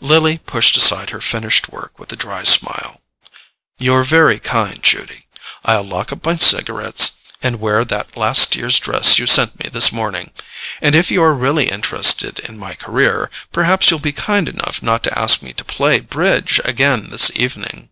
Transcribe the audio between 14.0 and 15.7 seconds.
be kind enough not to ask me to